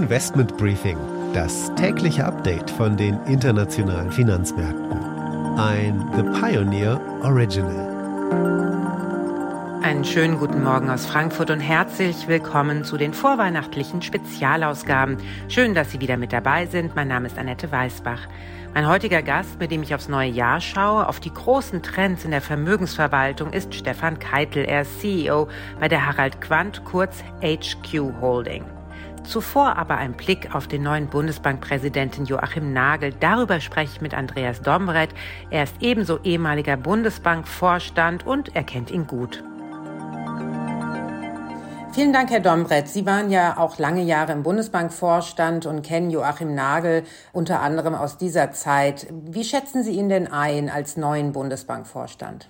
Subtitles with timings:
[0.00, 0.96] Investment Briefing,
[1.34, 4.98] das tägliche Update von den internationalen Finanzmärkten.
[5.58, 7.90] Ein The Pioneer Original.
[9.82, 15.18] Einen schönen guten Morgen aus Frankfurt und herzlich willkommen zu den vorweihnachtlichen Spezialausgaben.
[15.48, 16.96] Schön, dass Sie wieder mit dabei sind.
[16.96, 18.26] Mein Name ist Annette Weißbach.
[18.72, 22.30] Mein heutiger Gast, mit dem ich aufs neue Jahr schaue, auf die großen Trends in
[22.30, 24.64] der Vermögensverwaltung, ist Stefan Keitel.
[24.64, 25.48] Er ist CEO
[25.78, 28.64] bei der Harald Quandt, kurz HQ Holding.
[29.24, 33.12] Zuvor aber ein Blick auf den neuen Bundesbankpräsidenten Joachim Nagel.
[33.20, 35.10] Darüber spreche ich mit Andreas Dombrett.
[35.50, 39.44] Er ist ebenso ehemaliger Bundesbankvorstand und er kennt ihn gut.
[41.92, 42.88] Vielen Dank, Herr Dombrett.
[42.88, 47.02] Sie waren ja auch lange Jahre im Bundesbankvorstand und kennen Joachim Nagel
[47.32, 49.08] unter anderem aus dieser Zeit.
[49.10, 52.48] Wie schätzen Sie ihn denn ein als neuen Bundesbankvorstand?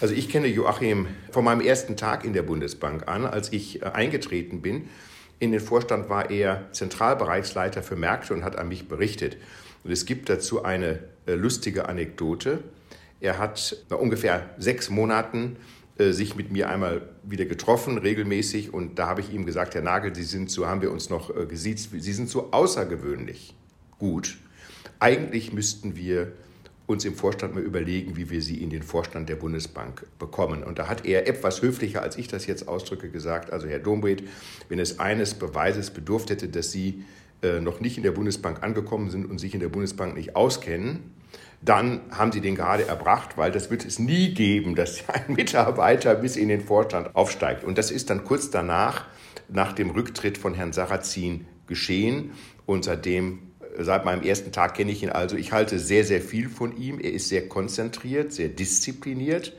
[0.00, 3.86] Also ich kenne Joachim von meinem ersten Tag in der Bundesbank an, als ich äh,
[3.86, 4.88] eingetreten bin.
[5.44, 9.36] In den Vorstand war er Zentralbereichsleiter für Märkte und hat an mich berichtet.
[9.84, 12.64] Und es gibt dazu eine äh, lustige Anekdote.
[13.20, 15.56] Er hat nach ungefähr sechs Monaten
[15.98, 18.72] äh, sich mit mir einmal wieder getroffen, regelmäßig.
[18.72, 21.28] Und da habe ich ihm gesagt, Herr Nagel, Sie sind so, haben wir uns noch
[21.36, 23.54] äh, gesiezt, Sie sind so außergewöhnlich
[23.98, 24.38] gut.
[24.98, 26.32] Eigentlich müssten wir
[26.86, 30.62] uns im Vorstand mal überlegen, wie wir Sie in den Vorstand der Bundesbank bekommen.
[30.62, 34.22] Und da hat er etwas höflicher, als ich das jetzt ausdrücke, gesagt, also Herr Dombreth,
[34.68, 37.04] wenn es eines Beweises bedurft hätte, dass Sie
[37.42, 41.14] äh, noch nicht in der Bundesbank angekommen sind und sich in der Bundesbank nicht auskennen,
[41.64, 46.14] dann haben sie den gerade erbracht, weil das wird es nie geben, dass ein Mitarbeiter
[46.14, 47.64] bis in den Vorstand aufsteigt.
[47.64, 49.06] Und das ist dann kurz danach,
[49.48, 52.32] nach dem Rücktritt von Herrn Sarrazin geschehen.
[52.66, 53.38] Und seitdem,
[53.78, 55.36] seit meinem ersten Tag kenne ich ihn also.
[55.36, 57.00] Ich halte sehr, sehr viel von ihm.
[57.00, 59.52] Er ist sehr konzentriert, sehr diszipliniert.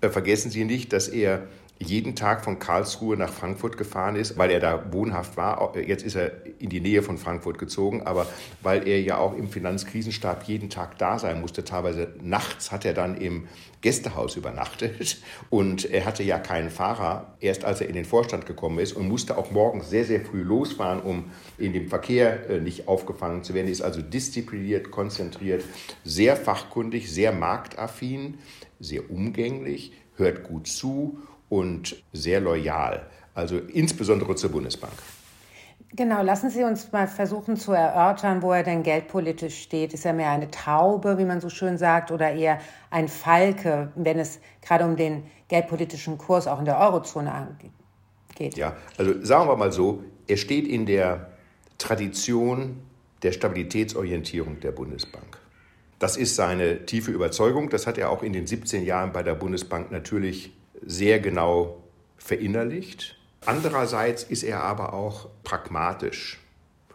[0.00, 1.48] Äh, vergessen Sie nicht, dass er
[1.80, 5.76] jeden Tag von Karlsruhe nach Frankfurt gefahren ist, weil er da wohnhaft war.
[5.76, 8.26] Jetzt ist er in die Nähe von Frankfurt gezogen, aber
[8.62, 12.94] weil er ja auch im Finanzkrisenstab jeden Tag da sein musste, teilweise nachts hat er
[12.94, 13.46] dann im
[13.80, 15.18] Gästehaus übernachtet
[15.50, 19.06] und er hatte ja keinen Fahrer, erst als er in den Vorstand gekommen ist und
[19.06, 23.54] musste auch morgens sehr, sehr früh losfahren, um in dem Verkehr äh, nicht aufgefangen zu
[23.54, 23.66] werden.
[23.66, 25.62] Er ist also diszipliniert, konzentriert,
[26.02, 28.38] sehr fachkundig, sehr marktaffin,
[28.80, 34.92] sehr umgänglich, hört gut zu und sehr loyal, also insbesondere zur Bundesbank.
[35.94, 39.94] Genau, lassen Sie uns mal versuchen zu erörtern, wo er denn geldpolitisch steht.
[39.94, 42.58] Ist er mehr eine Taube, wie man so schön sagt, oder eher
[42.90, 47.56] ein Falke, wenn es gerade um den geldpolitischen Kurs auch in der Eurozone
[48.34, 48.56] geht?
[48.58, 51.28] Ja, also sagen wir mal so, er steht in der
[51.78, 52.82] Tradition
[53.22, 55.38] der Stabilitätsorientierung der Bundesbank.
[55.98, 57.70] Das ist seine tiefe Überzeugung.
[57.70, 60.52] Das hat er auch in den 17 Jahren bei der Bundesbank natürlich
[60.84, 61.82] sehr genau
[62.16, 63.16] verinnerlicht.
[63.44, 66.38] Andererseits ist er aber auch pragmatisch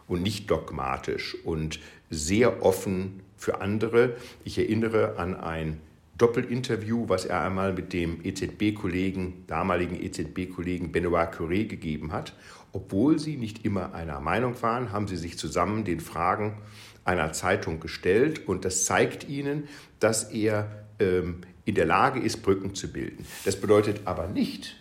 [0.08, 1.80] und nicht dogmatisch und
[2.10, 4.16] sehr offen für andere.
[4.44, 5.80] Ich erinnere an ein
[6.18, 12.36] Doppelinterview, was er einmal mit dem EZB-Kollegen, damaligen EZB-Kollegen Benoit Curé gegeben hat.
[12.72, 16.58] Obwohl sie nicht immer einer Meinung waren, haben sie sich zusammen den Fragen
[17.04, 19.68] einer Zeitung gestellt und das zeigt ihnen,
[20.00, 23.26] dass er ähm, in der Lage ist, Brücken zu bilden.
[23.46, 24.76] Das bedeutet aber nicht,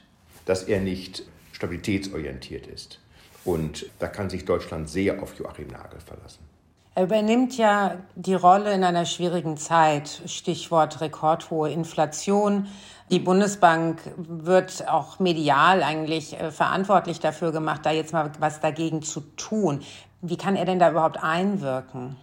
[0.45, 2.99] dass er nicht stabilitätsorientiert ist.
[3.45, 6.41] Und da kann sich Deutschland sehr auf Joachim Nagel verlassen.
[6.95, 10.23] Er übernimmt ja die Rolle in einer schwierigen Zeit.
[10.27, 12.67] Stichwort rekordhohe Inflation.
[13.11, 19.03] Die Bundesbank wird auch medial eigentlich äh, verantwortlich dafür gemacht, da jetzt mal was dagegen
[19.03, 19.83] zu tun.
[20.21, 22.17] Wie kann er denn da überhaupt einwirken?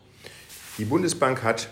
[0.78, 1.70] Die Bundesbank hat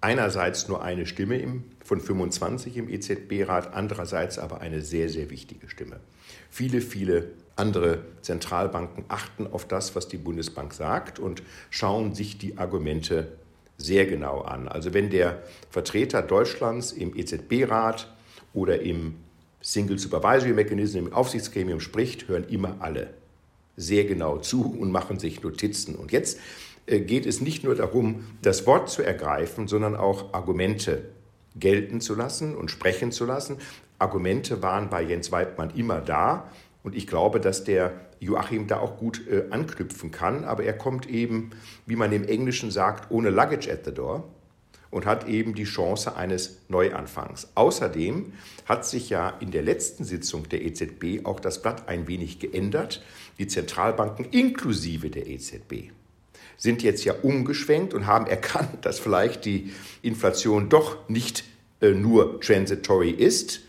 [0.00, 5.68] einerseits nur eine Stimme im, von 25 im EZB-Rat, andererseits aber eine sehr, sehr wichtige
[5.68, 6.00] Stimme.
[6.50, 12.56] Viele, viele andere Zentralbanken achten auf das, was die Bundesbank sagt und schauen sich die
[12.56, 13.32] Argumente
[13.76, 14.68] sehr genau an.
[14.68, 18.12] Also wenn der Vertreter Deutschlands im EZB-Rat
[18.52, 19.16] oder im
[19.60, 23.10] Single Supervisory Mechanism, im Aufsichtsgremium spricht, hören immer alle
[23.76, 25.94] sehr genau zu und machen sich Notizen.
[25.94, 26.38] Und jetzt
[26.88, 31.04] geht es nicht nur darum, das Wort zu ergreifen, sondern auch Argumente
[31.56, 33.58] gelten zu lassen und sprechen zu lassen.
[33.98, 36.50] Argumente waren bei Jens Weidmann immer da.
[36.82, 40.44] Und ich glaube, dass der Joachim da auch gut äh, anknüpfen kann.
[40.44, 41.50] Aber er kommt eben,
[41.86, 44.24] wie man im Englischen sagt, ohne Luggage at the door
[44.90, 47.48] und hat eben die Chance eines Neuanfangs.
[47.54, 48.32] Außerdem
[48.64, 53.02] hat sich ja in der letzten Sitzung der EZB auch das Blatt ein wenig geändert.
[53.38, 55.92] Die Zentralbanken inklusive der EZB
[56.58, 59.72] sind jetzt ja umgeschwenkt und haben erkannt, dass vielleicht die
[60.02, 61.44] Inflation doch nicht
[61.80, 63.62] äh, nur transitory ist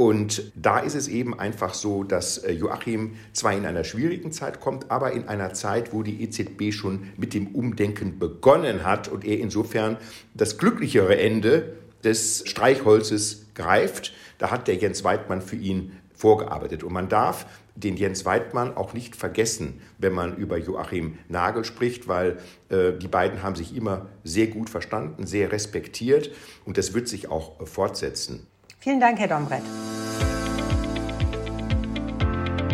[0.00, 4.58] Und da ist es eben einfach so, dass äh, Joachim zwar in einer schwierigen Zeit
[4.58, 9.26] kommt, aber in einer Zeit, wo die EZB schon mit dem Umdenken begonnen hat und
[9.26, 9.98] er insofern
[10.32, 14.14] das glücklichere Ende des Streichholzes greift.
[14.38, 16.82] Da hat der Jens Weidmann für ihn vorgearbeitet.
[16.82, 17.44] Und man darf
[17.74, 22.38] den Jens Weidmann auch nicht vergessen, wenn man über Joachim Nagel spricht, weil
[22.68, 26.30] äh, die beiden haben sich immer sehr gut verstanden, sehr respektiert
[26.64, 28.46] und das wird sich auch äh, fortsetzen.
[28.78, 29.62] Vielen Dank, Herr Dombrett.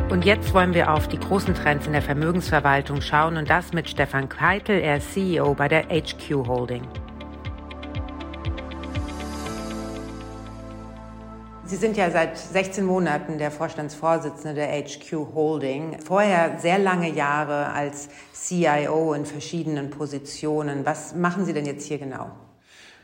[0.08, 3.88] Und jetzt wollen wir auf die großen Trends in der Vermögensverwaltung schauen und das mit
[3.88, 6.86] Stefan Keitel, er ist CEO bei der HQ Holding.
[11.66, 15.96] Sie sind ja seit 16 Monaten der Vorstandsvorsitzende der HQ Holding.
[15.98, 20.86] Vorher sehr lange Jahre als CIO in verschiedenen Positionen.
[20.86, 22.30] Was machen Sie denn jetzt hier genau?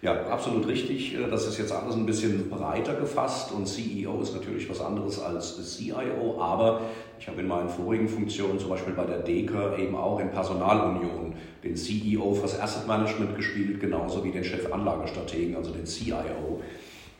[0.00, 1.16] Ja, absolut richtig.
[1.28, 5.76] Das ist jetzt alles ein bisschen breiter gefasst und CEO ist natürlich was anderes als
[5.76, 6.82] CIO, aber
[7.18, 11.34] ich habe in meinen vorigen Funktionen, zum Beispiel bei der DECA, eben auch in Personalunion
[11.64, 16.60] den CEO fürs Asset Management gespielt, genauso wie den Chef Anlagestrategen, also den CIO.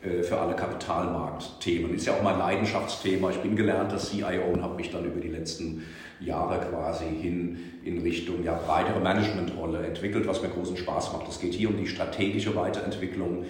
[0.02, 1.94] Äh, für alle Kapitalmarktthemen.
[1.94, 3.31] Ist ja auch mein Leidenschaftsthema.
[3.31, 5.84] Ich bin gelernter CIO und habe mich dann über die letzten
[6.19, 11.28] Jahre quasi hin in Richtung ja, breitere Managementrolle entwickelt, was mir großen Spaß macht.
[11.28, 13.44] Es geht hier um die strategische Weiterentwicklung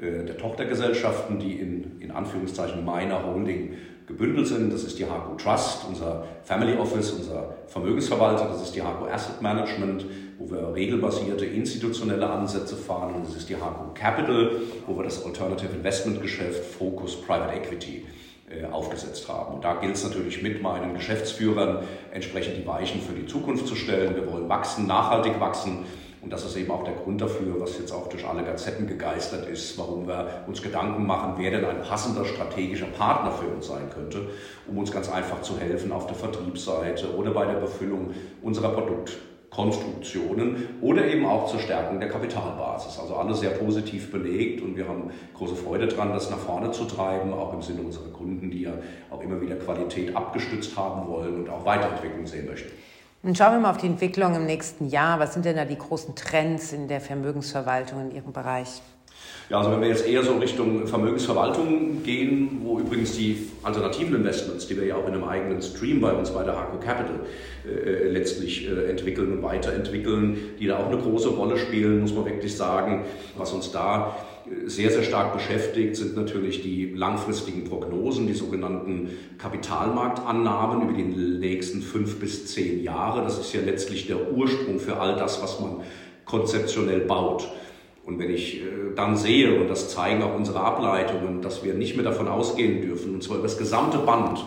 [0.00, 3.74] äh, der Tochtergesellschaften, die in, in Anführungszeichen meiner Holding
[4.06, 4.72] gebündelt sind.
[4.72, 9.42] Das ist die HACO Trust, unser Family Office, unser Vermögensverwalter, das ist die HACO Asset
[9.42, 10.06] Management,
[10.38, 14.52] wo wir regelbasierte institutionelle Ansätze fahren und das ist die HACO Capital,
[14.86, 18.06] wo wir das Alternative Investment Geschäft Focus Private Equity
[18.48, 19.56] äh, aufgesetzt haben.
[19.56, 21.80] Und da gilt es natürlich mit meinen Geschäftsführern
[22.12, 24.14] entsprechend die Weichen für die Zukunft zu stellen.
[24.14, 25.84] Wir wollen wachsen, nachhaltig wachsen
[26.20, 29.48] und das ist eben auch der Grund dafür, was jetzt auch durch alle Gazetten gegeistert
[29.48, 33.88] ist, warum wir uns Gedanken machen, wer denn ein passender strategischer Partner für uns sein
[33.94, 34.28] könnte,
[34.66, 38.70] um uns ganz einfach zu helfen auf der Vertriebsseite oder bei der Befüllung unserer
[39.50, 42.98] Produktkonstruktionen oder eben auch zur Stärkung der Kapitalbasis.
[42.98, 46.84] Also alles sehr positiv belegt und wir haben große Freude daran, das nach vorne zu
[46.84, 48.72] treiben, auch im Sinne unserer Kunden, die ja
[49.10, 52.70] auch immer wieder Qualität abgestützt haben wollen und auch Weiterentwicklung sehen möchten.
[53.22, 55.18] Und schauen wir mal auf die Entwicklung im nächsten Jahr.
[55.18, 58.80] Was sind denn da die großen Trends in der Vermögensverwaltung in Ihrem Bereich?
[59.50, 64.66] Ja, also wenn wir jetzt eher so Richtung Vermögensverwaltung gehen, wo übrigens die alternativen Investments,
[64.66, 67.20] die wir ja auch in einem eigenen Stream bei uns bei der Harco Capital
[67.66, 72.26] äh, letztlich äh, entwickeln und weiterentwickeln, die da auch eine große Rolle spielen, muss man
[72.26, 73.06] wirklich sagen,
[73.38, 74.16] was uns da
[74.66, 81.82] sehr, sehr stark beschäftigt sind natürlich die langfristigen Prognosen, die sogenannten Kapitalmarktannahmen über die nächsten
[81.82, 83.22] fünf bis zehn Jahre.
[83.22, 85.80] Das ist ja letztlich der Ursprung für all das, was man
[86.24, 87.48] konzeptionell baut.
[88.08, 88.64] Und wenn ich äh,
[88.96, 93.12] dann sehe, und das zeigen auch unsere Ableitungen, dass wir nicht mehr davon ausgehen dürfen,
[93.12, 94.46] und zwar über das gesamte Band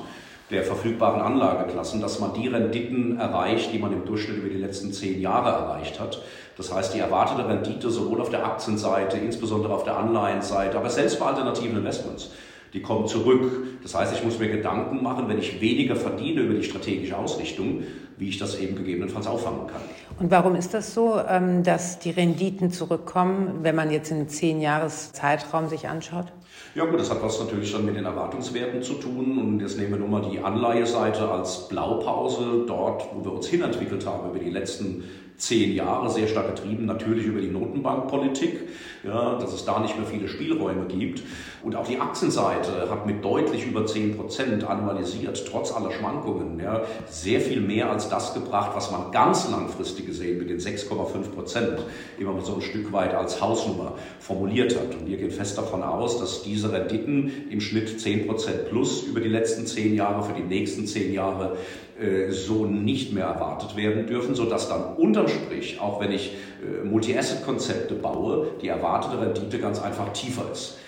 [0.50, 4.92] der verfügbaren Anlageklassen, dass man die Renditen erreicht, die man im Durchschnitt über die letzten
[4.92, 6.24] zehn Jahre erreicht hat,
[6.58, 11.20] das heißt, die erwartete Rendite sowohl auf der Aktienseite, insbesondere auf der Anleihenseite, aber selbst
[11.20, 12.32] bei alternativen Investments,
[12.74, 13.52] die kommen zurück.
[13.84, 17.84] Das heißt, ich muss mir Gedanken machen, wenn ich weniger verdiene über die strategische Ausrichtung,
[18.18, 19.82] wie ich das eben gegebenenfalls auffangen kann.
[20.20, 24.62] Und warum ist das so, ähm, dass die Renditen zurückkommen, wenn man jetzt einen zehn
[24.62, 26.28] Jahres Zeitraum sich anschaut?
[26.74, 29.38] Ja gut, das hat was natürlich dann mit den Erwartungswerten zu tun.
[29.40, 34.06] Und jetzt nehmen wir nur mal die Anleiheseite als Blaupause, dort, wo wir uns hinentwickelt
[34.06, 35.04] haben über die letzten
[35.42, 38.60] zehn Jahre, sehr stark getrieben natürlich über die Notenbankpolitik,
[39.04, 41.24] ja, dass es da nicht mehr viele Spielräume gibt.
[41.64, 46.82] Und auch die Aktienseite hat mit deutlich über 10 Prozent annualisiert, trotz aller Schwankungen, ja,
[47.10, 51.86] sehr viel mehr als das gebracht, was man ganz langfristig gesehen mit den 6,5 Prozent
[52.20, 54.96] immer so ein Stück weit als Hausnummer formuliert hat.
[55.00, 59.20] Und wir gehen fest davon aus, dass diese Renditen im Schnitt 10 Prozent plus über
[59.20, 61.58] die letzten zehn Jahre für die nächsten zehn Jahre
[62.30, 67.96] so nicht mehr erwartet werden dürfen, sodass dann unterm Strich, auch wenn ich äh, Multi-Asset-Konzepte
[67.96, 70.80] baue, die erwartete Rendite ganz einfach tiefer ist.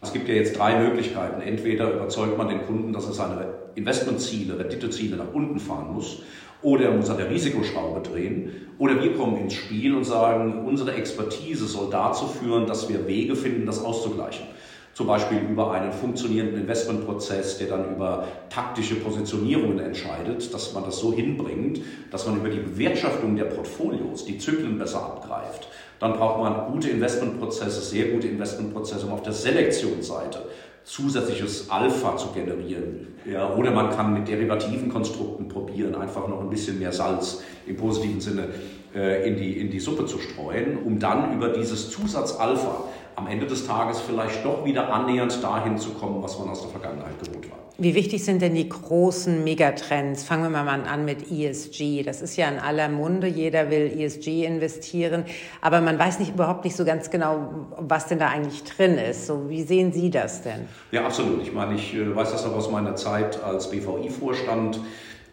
[0.00, 1.40] Es gibt ja jetzt drei Möglichkeiten.
[1.40, 6.22] Entweder überzeugt man den Kunden, dass er seine Investmentziele, Renditeziele nach unten fahren muss,
[6.60, 10.94] oder er muss an der Risikoschraube drehen, oder wir kommen ins Spiel und sagen, unsere
[10.94, 14.46] Expertise soll dazu führen, dass wir Wege finden, das auszugleichen.
[14.94, 20.98] Zum Beispiel über einen funktionierenden Investmentprozess, der dann über taktische Positionierungen entscheidet, dass man das
[20.98, 21.80] so hinbringt,
[22.10, 25.68] dass man über die Bewirtschaftung der Portfolios die Zyklen besser abgreift.
[25.98, 30.40] Dann braucht man gute Investmentprozesse, sehr gute Investmentprozesse, um auf der Selektionsseite
[30.84, 33.14] zusätzliches Alpha zu generieren.
[33.24, 37.76] Ja, oder man kann mit derivativen Konstrukten probieren, einfach noch ein bisschen mehr Salz im
[37.76, 38.48] positiven Sinne
[38.94, 42.84] äh, in, die, in die Suppe zu streuen, um dann über dieses Zusatz Alpha
[43.16, 46.70] am Ende des Tages vielleicht doch wieder annähernd dahin zu kommen, was man aus der
[46.70, 47.58] Vergangenheit gewohnt war.
[47.78, 50.24] Wie wichtig sind denn die großen Megatrends?
[50.24, 52.02] Fangen wir mal an mit ESG.
[52.02, 53.26] Das ist ja in aller Munde.
[53.26, 55.24] Jeder will ESG investieren.
[55.62, 59.26] Aber man weiß nicht überhaupt nicht so ganz genau, was denn da eigentlich drin ist.
[59.26, 60.68] So, wie sehen Sie das denn?
[60.90, 61.42] Ja, absolut.
[61.42, 64.78] Ich meine, ich äh, weiß das noch aus meiner Zeit als BVI-Vorstand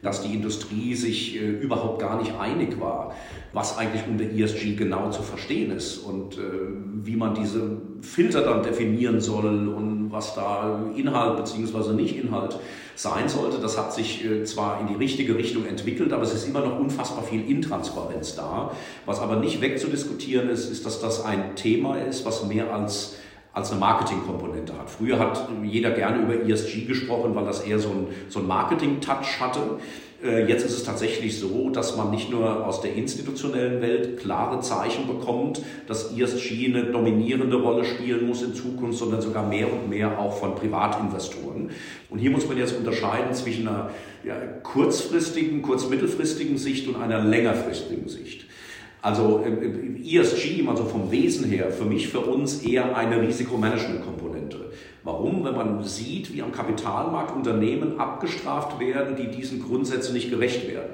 [0.02, 3.16] dass die Industrie sich äh, überhaupt gar nicht einig war,
[3.52, 6.42] was eigentlich unter ESG genau zu verstehen ist und äh,
[7.04, 11.94] wie man diese Filter dann definieren soll und was da Inhalt bzw.
[11.94, 12.58] nicht Inhalt
[12.96, 13.60] sein sollte.
[13.60, 16.80] Das hat sich äh, zwar in die richtige Richtung entwickelt, aber es ist immer noch
[16.80, 18.72] unfassbar viel Intransparenz da.
[19.06, 23.16] Was aber nicht wegzudiskutieren ist, ist, dass das ein Thema ist, was mehr als
[23.60, 24.90] als eine Marketingkomponente hat.
[24.90, 29.40] Früher hat jeder gerne über ESG gesprochen, weil das eher so ein, so ein Marketing-Touch
[29.40, 29.60] hatte.
[30.24, 34.60] Äh, jetzt ist es tatsächlich so, dass man nicht nur aus der institutionellen Welt klare
[34.62, 39.90] Zeichen bekommt, dass ESG eine dominierende Rolle spielen muss in Zukunft, sondern sogar mehr und
[39.90, 41.70] mehr auch von Privatinvestoren.
[42.10, 43.92] Und hier muss man jetzt unterscheiden zwischen einer
[44.24, 48.46] ja, kurzfristigen, kurz-mittelfristigen Sicht und einer längerfristigen Sicht.
[49.02, 54.72] Also ESG, also vom Wesen her, für mich, für uns eher eine Risikomanagement-Komponente.
[55.04, 55.46] Warum?
[55.46, 60.92] Wenn man sieht, wie am Kapitalmarkt Unternehmen abgestraft werden, die diesen Grundsätzen nicht gerecht werden,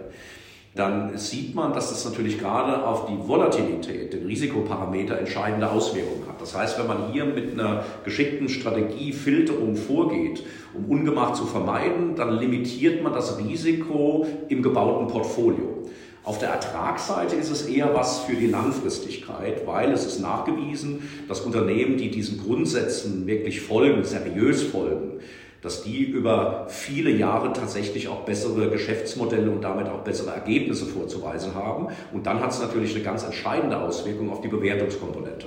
[0.76, 6.42] dann sieht man, dass das natürlich gerade auf die Volatilität, den Risikoparameter entscheidende Auswirkungen hat.
[6.42, 10.44] Das heißt, wenn man hier mit einer geschickten Strategie Filterung vorgeht,
[10.74, 15.75] um Ungemach zu vermeiden, dann limitiert man das Risiko im gebauten Portfolio.
[16.26, 21.42] Auf der Ertragsseite ist es eher was für die Langfristigkeit, weil es ist nachgewiesen, dass
[21.42, 25.20] Unternehmen, die diesen Grundsätzen wirklich folgen, seriös folgen,
[25.62, 31.54] dass die über viele Jahre tatsächlich auch bessere Geschäftsmodelle und damit auch bessere Ergebnisse vorzuweisen
[31.54, 31.88] haben.
[32.12, 35.46] Und dann hat es natürlich eine ganz entscheidende Auswirkung auf die Bewertungskomponente.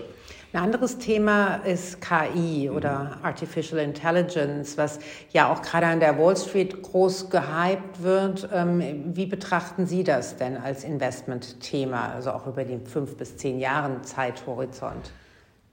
[0.51, 4.99] Ein anderes Thema ist KI oder Artificial Intelligence, was
[5.31, 8.49] ja auch gerade an der Wall Street groß gehypt wird.
[8.51, 13.59] Ähm, wie betrachten Sie das denn als Investmentthema, also auch über den fünf bis zehn
[13.59, 15.13] Jahren Zeithorizont?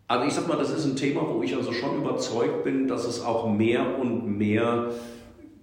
[0.10, 3.06] Also ich sag mal, das ist ein Thema, wo ich also schon überzeugt bin, dass
[3.06, 4.92] es auch mehr und mehr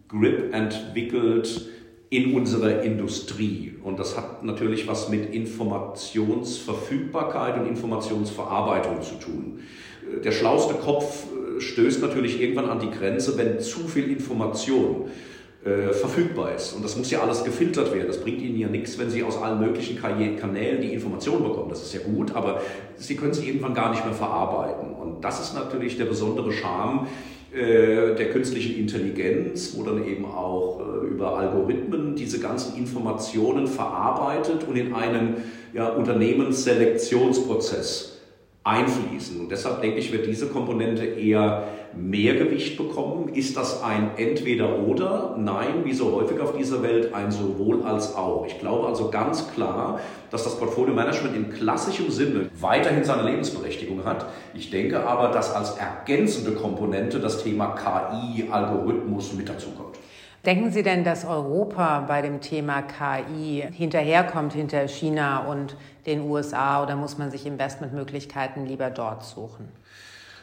[0.09, 1.69] Grip entwickelt
[2.13, 3.73] in unserer Industrie.
[3.83, 9.61] Und das hat natürlich was mit Informationsverfügbarkeit und Informationsverarbeitung zu tun.
[10.23, 15.09] Der schlauste Kopf äh, stößt natürlich irgendwann an die Grenze, wenn zu viel Information
[15.65, 16.75] äh, verfügbar ist.
[16.75, 18.09] Und das muss ja alles gefiltert werden.
[18.09, 21.71] Das bringt Ihnen ja nichts, wenn Sie aus allen möglichen Kanälen die Informationen bekommen.
[21.71, 22.61] Das ist ja gut, aber
[22.97, 24.93] Sie können sie irgendwann gar nicht mehr verarbeiten.
[24.93, 27.07] Und das ist natürlich der besondere Charme
[27.53, 34.75] der künstlichen Intelligenz, wo dann eben auch äh, über Algorithmen diese ganzen Informationen verarbeitet und
[34.77, 35.37] in einen
[35.75, 38.13] ja, Unternehmensselektionsprozess
[38.65, 39.41] einfließen.
[39.41, 43.35] Und deshalb denke ich, wird diese Komponente eher mehr Gewicht bekommen.
[43.35, 45.37] Ist das ein Entweder-Oder?
[45.39, 48.47] Nein, wie so häufig auf dieser Welt ein sowohl als auch.
[48.47, 54.05] Ich glaube also ganz klar, dass das Portfolio Management in klassischem Sinne weiterhin seine Lebensberechtigung
[54.05, 54.27] hat.
[54.55, 59.99] Ich denke aber, dass als ergänzende Komponente das Thema KI, Algorithmus mit dazukommt.
[60.45, 66.83] Denken Sie denn, dass Europa bei dem Thema KI hinterherkommt hinter China und den USA
[66.83, 69.69] oder muss man sich Investmentmöglichkeiten lieber dort suchen?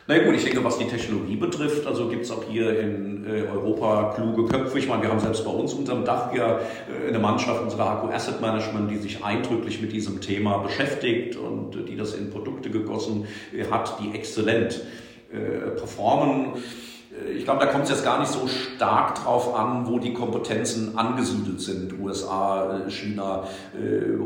[0.09, 3.43] Na gut, ich denke, was die Technologie betrifft, also gibt es auch hier in äh,
[3.43, 4.79] Europa kluge Köpfe.
[4.79, 8.07] Ich meine, wir haben selbst bei uns unterm Dach ja äh, eine Mannschaft unserer Haku
[8.07, 12.71] Asset Management, die sich eindrücklich mit diesem Thema beschäftigt und äh, die das in Produkte
[12.71, 13.27] gegossen
[13.69, 14.81] hat, die exzellent
[15.77, 16.53] performen.
[17.37, 20.97] Ich glaube, da kommt es jetzt gar nicht so stark drauf an, wo die Kompetenzen
[20.97, 21.99] angesiedelt sind.
[21.99, 23.43] USA, China,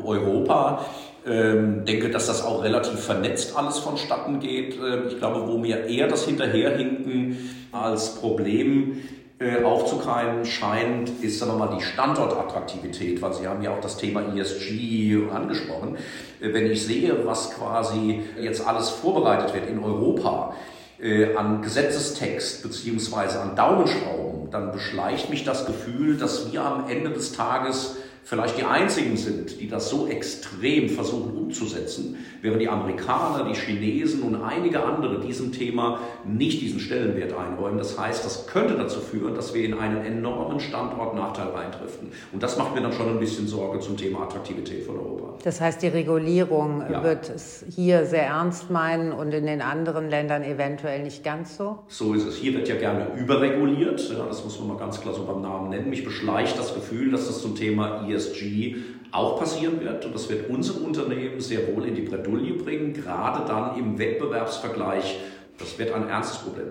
[0.06, 0.86] Europa.
[1.26, 4.76] Ähm, denke, dass das auch relativ vernetzt alles vonstatten geht.
[4.76, 7.38] Ähm, ich glaube, wo mir eher das Hinterherhinken
[7.72, 8.98] als Problem
[9.40, 13.96] äh, aufzukeimen scheint, ist sagen wir mal die Standortattraktivität, weil Sie haben ja auch das
[13.96, 15.96] Thema ESG angesprochen.
[16.42, 20.54] Äh, wenn ich sehe, was quasi jetzt alles vorbereitet wird in Europa,
[21.02, 27.12] äh, an Gesetzestext beziehungsweise an Daumenschrauben, dann beschleicht mich das Gefühl, dass wir am Ende
[27.12, 33.46] des Tages vielleicht die einzigen sind, die das so extrem versuchen umzusetzen, während die Amerikaner,
[33.50, 37.78] die Chinesen und einige andere diesem Thema nicht diesen Stellenwert einräumen.
[37.78, 42.12] Das heißt, das könnte dazu führen, dass wir in einen enormen Standortnachteil reindriften.
[42.32, 45.38] Und das macht mir dann schon ein bisschen Sorge zum Thema Attraktivität von Europa.
[45.44, 47.04] Das heißt, die Regulierung ja.
[47.04, 51.80] wird es hier sehr ernst meinen und in den anderen Ländern eventuell nicht ganz so?
[51.88, 52.38] So ist es.
[52.38, 54.10] Hier wird ja gerne überreguliert.
[54.10, 55.90] Ja, das muss man mal ganz klar so beim Namen nennen.
[55.90, 58.76] Mich beschleicht das Gefühl, dass das zum Thema ESG
[59.12, 60.06] auch passieren wird.
[60.06, 65.20] Und das wird unsere Unternehmen sehr wohl in die Bredouille bringen, gerade dann im Wettbewerbsvergleich.
[65.58, 66.68] Das wird ein ernstes Problem.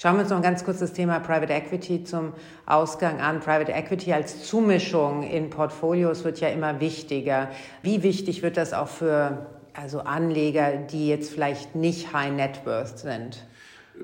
[0.00, 2.32] Schauen wir uns noch ganz kurz das Thema Private Equity zum
[2.64, 3.40] Ausgang an.
[3.40, 7.50] Private Equity als Zumischung in Portfolios wird ja immer wichtiger.
[7.82, 12.98] Wie wichtig wird das auch für also Anleger, die jetzt vielleicht nicht High Net Worth
[12.98, 13.44] sind?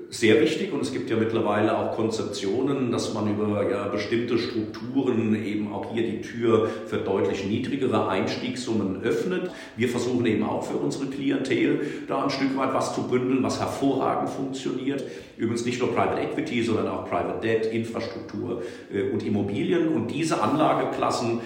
[0.09, 5.35] Sehr wichtig und es gibt ja mittlerweile auch Konzeptionen, dass man über ja, bestimmte Strukturen
[5.43, 9.51] eben auch hier die Tür für deutlich niedrigere Einstiegssummen öffnet.
[9.75, 13.59] Wir versuchen eben auch für unsere Klientel da ein Stück weit was zu bündeln, was
[13.59, 15.03] hervorragend funktioniert.
[15.35, 18.63] Übrigens nicht nur Private Equity, sondern auch Private Debt, Infrastruktur
[18.93, 21.41] äh, und Immobilien und diese Anlageklassen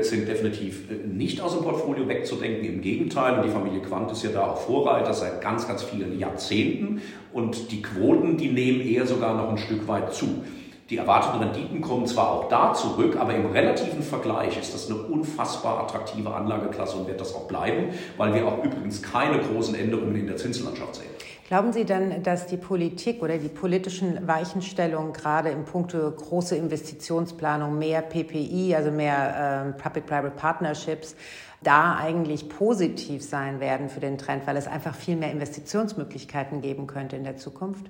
[0.00, 2.64] sind definitiv äh, nicht aus dem Portfolio wegzudenken.
[2.64, 6.18] Im Gegenteil, und die Familie Quant ist ja da auch Vorreiter seit ganz, ganz vielen
[6.18, 7.00] Jahrzehnten.
[7.32, 10.44] Und die Quoten, die nehmen eher sogar noch ein Stück weit zu.
[10.90, 15.00] Die erwarteten Renditen kommen zwar auch da zurück, aber im relativen Vergleich ist das eine
[15.00, 20.16] unfassbar attraktive Anlageklasse und wird das auch bleiben, weil wir auch übrigens keine großen Änderungen
[20.16, 21.08] in der Zinslandschaft sehen.
[21.52, 27.78] Glauben Sie dann, dass die Politik oder die politischen Weichenstellungen gerade im Punkte große Investitionsplanung,
[27.78, 31.14] mehr PPI, also mehr äh, Public-Private Partnerships,
[31.62, 36.86] da eigentlich positiv sein werden für den Trend, weil es einfach viel mehr Investitionsmöglichkeiten geben
[36.86, 37.84] könnte in der Zukunft?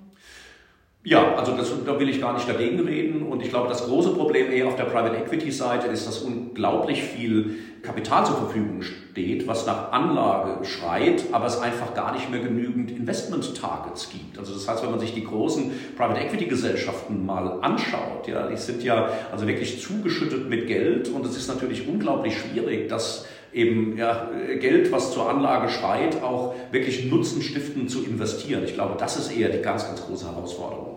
[1.05, 3.23] Ja, also das, da will ich gar nicht dagegen reden.
[3.23, 7.03] Und ich glaube, das große Problem eher auf der Private Equity Seite ist, dass unglaublich
[7.03, 12.39] viel Kapital zur Verfügung steht, was nach Anlage schreit, aber es einfach gar nicht mehr
[12.39, 14.39] genügend Investment Targets gibt.
[14.39, 18.57] Also das heißt, wenn man sich die großen Private Equity Gesellschaften mal anschaut, ja, die
[18.57, 23.99] sind ja also wirklich zugeschüttet mit Geld und es ist natürlich unglaublich schwierig, dass eben
[23.99, 24.31] ja,
[24.61, 28.63] Geld, was zur Anlage schreit, auch wirklich nutzenstiftend zu investieren.
[28.65, 30.92] Ich glaube, das ist eher die ganz, ganz große Herausforderung.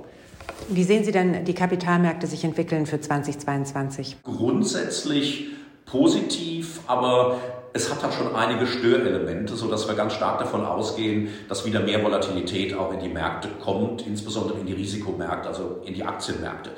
[0.69, 4.17] Wie sehen Sie denn die Kapitalmärkte sich entwickeln für 2022?
[4.23, 5.47] Grundsätzlich
[5.85, 7.37] positiv, aber
[7.75, 12.01] es hat halt schon einige Störelemente, sodass wir ganz stark davon ausgehen, dass wieder mehr
[12.01, 16.69] Volatilität auch in die Märkte kommt, insbesondere in die Risikomärkte, also in die Aktienmärkte.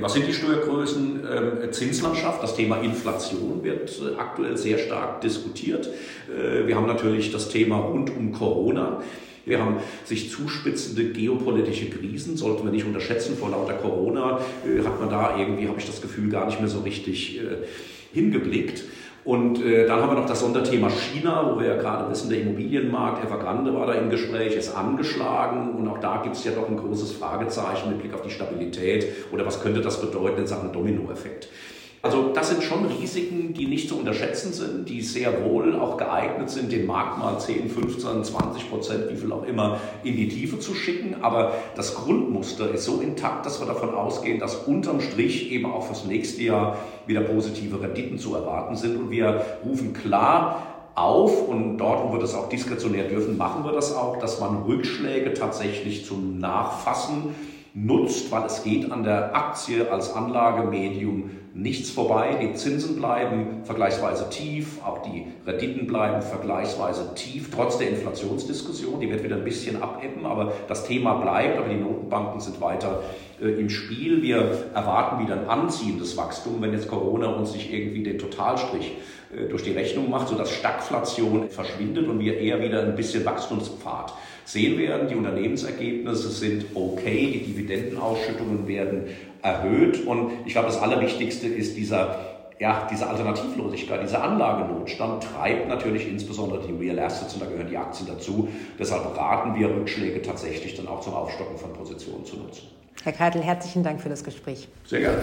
[0.00, 1.26] Was sind die Steuergrößen?
[1.30, 5.86] Ähm, Zinslandschaft, das Thema Inflation wird äh, aktuell sehr stark diskutiert.
[5.86, 9.02] Äh, wir haben natürlich das Thema rund um Corona.
[9.48, 13.36] Wir haben sich zuspitzende geopolitische Krisen, sollten wir nicht unterschätzen.
[13.36, 16.68] Vor lauter Corona äh, hat man da irgendwie, habe ich das Gefühl, gar nicht mehr
[16.68, 17.40] so richtig
[18.12, 18.84] hingeblickt.
[19.28, 22.40] Und äh, dann haben wir noch das Sonderthema China, wo wir ja gerade wissen, der
[22.40, 26.66] Immobilienmarkt, Evergrande war da im Gespräch, ist angeschlagen und auch da gibt es ja doch
[26.66, 30.72] ein großes Fragezeichen mit Blick auf die Stabilität oder was könnte das bedeuten in Sachen
[30.72, 31.48] Dominoeffekt.
[32.08, 36.48] Also das sind schon Risiken, die nicht zu unterschätzen sind, die sehr wohl auch geeignet
[36.48, 40.58] sind, den Markt mal 10, 15, 20 Prozent, wie viel auch immer, in die Tiefe
[40.58, 41.16] zu schicken.
[41.20, 45.84] Aber das Grundmuster ist so intakt, dass wir davon ausgehen, dass unterm Strich eben auch
[45.84, 48.96] fürs nächste Jahr wieder positive Renditen zu erwarten sind.
[48.96, 50.62] Und wir rufen klar
[50.94, 54.62] auf und dort, wo wir das auch diskretionär dürfen, machen wir das auch, dass man
[54.62, 57.34] Rückschläge tatsächlich zum Nachfassen
[57.74, 62.38] nutzt, weil es geht an der Aktie als Anlagemedium nichts vorbei.
[62.40, 69.00] Die Zinsen bleiben vergleichsweise tief, auch die Renditen bleiben vergleichsweise tief, trotz der Inflationsdiskussion.
[69.00, 73.02] Die wird wieder ein bisschen abebben, aber das Thema bleibt, aber die Notenbanken sind weiter
[73.42, 74.22] äh, im Spiel.
[74.22, 79.17] Wir erwarten wieder ein anziehendes Wachstum, wenn jetzt Corona uns nicht irgendwie den Totalstrich äh,
[79.50, 84.14] durch die Rechnung macht, sodass Stagflation verschwindet und wir eher wieder ein bisschen Wachstumspfad
[84.44, 85.08] sehen werden.
[85.08, 89.04] Die Unternehmensergebnisse sind okay, die Dividendenausschüttungen werden
[89.42, 96.08] erhöht und ich glaube, das Allerwichtigste ist dieser ja, diese Alternativlosigkeit, dieser Anlagenotstand treibt natürlich
[96.08, 98.48] insbesondere die Real Assets und da gehören die Aktien dazu.
[98.78, 102.66] Deshalb raten wir, Rückschläge tatsächlich dann auch zum Aufstocken von Positionen zu nutzen.
[103.04, 104.66] Herr Keitel, herzlichen Dank für das Gespräch.
[104.84, 105.22] Sehr gerne.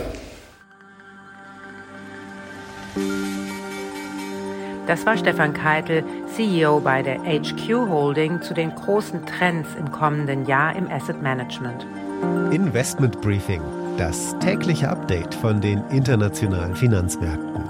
[4.88, 10.46] Das war Stefan Keitel, CEO bei der HQ Holding, zu den großen Trends im kommenden
[10.46, 11.88] Jahr im Asset Management.
[12.52, 13.62] Investment Briefing,
[13.98, 17.65] das tägliche Update von den internationalen Finanzmärkten.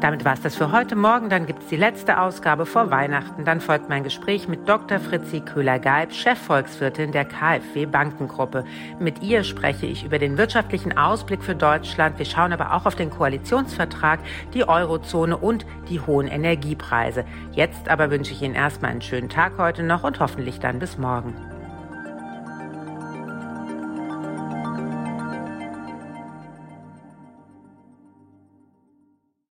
[0.00, 0.96] Damit war es das für heute.
[0.96, 3.44] Morgen dann gibt es die letzte Ausgabe vor Weihnachten.
[3.44, 4.98] Dann folgt mein Gespräch mit Dr.
[4.98, 8.64] Fritzi Köhler-Geib, Chefvolkswirtin der KfW Bankengruppe.
[8.98, 12.18] Mit ihr spreche ich über den wirtschaftlichen Ausblick für Deutschland.
[12.18, 14.20] Wir schauen aber auch auf den Koalitionsvertrag,
[14.52, 17.24] die Eurozone und die hohen Energiepreise.
[17.52, 20.98] Jetzt aber wünsche ich Ihnen erstmal einen schönen Tag heute noch und hoffentlich dann bis
[20.98, 21.53] morgen.